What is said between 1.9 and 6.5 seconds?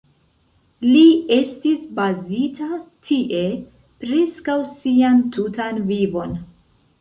bazita tie preskaŭ sian tutan vivon.